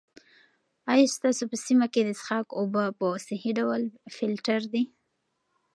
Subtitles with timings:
[0.91, 3.81] آیا ستاسو په سیمه کې د څښاک اوبه په صحي ډول
[4.15, 4.83] فلټر دي؟